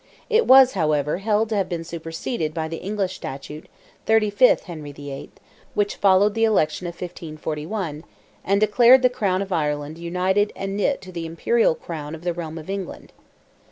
[0.31, 3.67] It was, however, held to have been superseded by the English Statute,
[4.07, 4.61] 35.
[4.61, 4.81] Hen.
[4.91, 5.29] VIII.,
[5.75, 8.03] which followed the election of 1541,
[8.43, 12.33] and declared the Crown of Ireland "united and knit to the Imperial Crown of the
[12.33, 13.13] Realm of England."